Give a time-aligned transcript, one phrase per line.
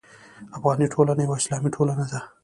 [0.57, 2.19] افغاني ټولنه یوه اسلامي ټولنه ده.